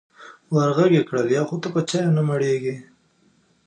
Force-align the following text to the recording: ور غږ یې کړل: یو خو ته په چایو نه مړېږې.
ور 0.53 0.69
غږ 0.77 0.91
یې 0.97 1.03
کړل: 1.09 1.27
یو 1.37 1.45
خو 1.49 1.55
ته 1.63 1.67
په 1.73 1.81
چایو 1.89 2.15
نه 2.17 2.21
مړېږې. 2.29 2.75